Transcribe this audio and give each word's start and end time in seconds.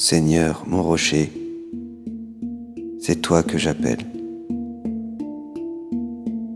Seigneur, 0.00 0.62
mon 0.68 0.80
rocher, 0.80 1.32
c'est 3.00 3.20
toi 3.20 3.42
que 3.42 3.58
j'appelle. 3.58 3.98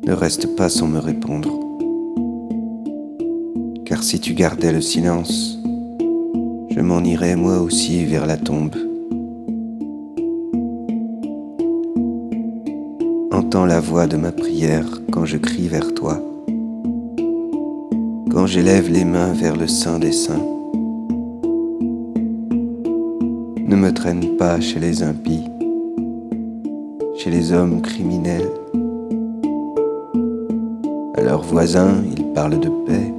Ne 0.07 0.13
reste 0.13 0.55
pas 0.55 0.69
sans 0.69 0.87
me 0.87 1.01
répondre, 1.01 1.51
car 3.85 4.05
si 4.05 4.21
tu 4.21 4.35
gardais 4.35 4.71
le 4.71 4.81
silence, 4.81 5.59
je 6.71 6.81
m'en 6.81 7.01
irais 7.01 7.35
moi 7.35 7.61
aussi 7.61 8.05
vers 8.05 8.27
la 8.27 8.37
tombe. 8.37 8.77
Entends 13.33 13.67
la 13.67 13.81
voix 13.81 14.07
de 14.07 14.17
ma 14.17 14.31
prière 14.31 14.87
quand 15.11 15.25
je 15.25 15.39
crie 15.39 15.67
vers 15.67 15.93
toi, 15.95 16.23
quand 18.31 18.47
j'élève 18.47 18.89
les 18.89 19.05
mains 19.05 19.33
vers 19.33 19.57
le 19.57 19.67
sein 19.67 19.99
des 19.99 20.13
saints. 20.13 20.62
Ne 23.73 23.77
me 23.79 23.91
traîne 23.91 24.37
pas 24.37 24.61
chez 24.61 24.79
les 24.79 25.03
impies, 25.03 25.45
chez 27.17 27.31
les 27.31 27.55
hommes 27.55 27.81
criminels. 27.81 28.51
À 31.15 31.23
leurs 31.23 31.43
voisins, 31.43 31.95
ils 32.15 32.27
parlent 32.35 32.61
de 32.61 32.69
paix 32.85 33.11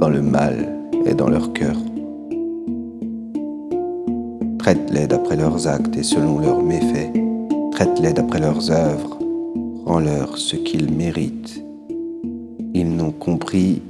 quand 0.00 0.08
le 0.08 0.22
mal 0.22 0.76
est 1.06 1.14
dans 1.14 1.28
leur 1.28 1.52
cœur. 1.52 1.76
Traite-les 4.58 5.06
d'après 5.06 5.36
leurs 5.36 5.68
actes 5.68 5.96
et 5.96 6.02
selon 6.02 6.40
leurs 6.40 6.60
méfaits. 6.60 7.12
Traite-les 7.70 8.14
d'après 8.14 8.40
leurs 8.40 8.72
œuvres. 8.72 9.20
Rends-leur 9.86 10.36
ce 10.36 10.56
qu'ils 10.56 10.92
méritent. 10.92 11.62
Ils 12.74 12.90
n'ont 12.90 13.12
compris 13.12 13.82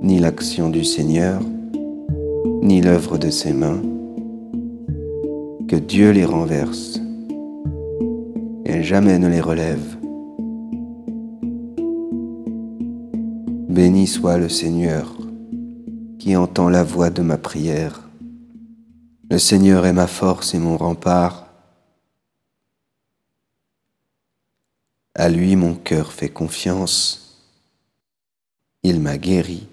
ni 0.00 0.18
l'action 0.18 0.70
du 0.70 0.82
Seigneur, 0.82 1.42
ni 2.62 2.80
l'œuvre 2.80 3.18
de 3.18 3.28
ses 3.28 3.52
mains. 3.52 3.82
Que 5.72 5.78
Dieu 5.78 6.10
les 6.10 6.26
renverse 6.26 7.00
et 8.66 8.82
jamais 8.82 9.18
ne 9.18 9.26
les 9.26 9.40
relève. 9.40 9.96
Béni 13.70 14.06
soit 14.06 14.36
le 14.36 14.50
Seigneur 14.50 15.16
qui 16.18 16.36
entend 16.36 16.68
la 16.68 16.84
voix 16.84 17.08
de 17.08 17.22
ma 17.22 17.38
prière. 17.38 18.02
Le 19.30 19.38
Seigneur 19.38 19.86
est 19.86 19.94
ma 19.94 20.06
force 20.06 20.52
et 20.52 20.58
mon 20.58 20.76
rempart. 20.76 21.46
À 25.14 25.30
lui 25.30 25.56
mon 25.56 25.74
cœur 25.74 26.12
fait 26.12 26.28
confiance. 26.28 27.48
Il 28.82 29.00
m'a 29.00 29.16
guéri. 29.16 29.66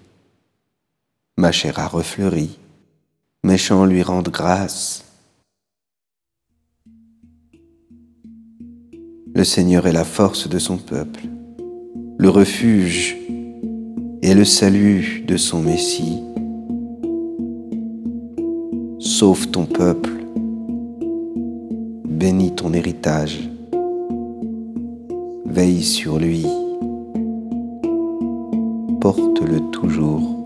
Ma 1.36 1.52
chair 1.52 1.78
a 1.78 1.86
refleuri. 1.86 2.58
Mes 3.42 3.58
chants 3.58 3.84
lui 3.84 4.02
rendent 4.02 4.30
grâce. 4.30 5.04
Le 9.40 9.44
Seigneur 9.44 9.86
est 9.86 9.92
la 9.94 10.04
force 10.04 10.50
de 10.50 10.58
son 10.58 10.76
peuple, 10.76 11.22
le 12.18 12.28
refuge 12.28 13.16
et 14.20 14.34
le 14.34 14.44
salut 14.44 15.24
de 15.26 15.38
son 15.38 15.62
Messie. 15.62 16.22
Sauve 18.98 19.46
ton 19.46 19.64
peuple, 19.64 20.10
bénis 22.04 22.54
ton 22.54 22.74
héritage, 22.74 23.48
veille 25.46 25.84
sur 25.84 26.18
lui, 26.18 26.44
porte-le 29.00 29.60
toujours 29.70 30.39